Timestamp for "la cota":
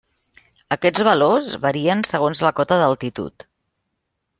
2.49-2.83